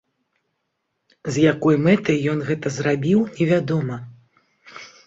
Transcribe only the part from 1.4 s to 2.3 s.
якой мэтай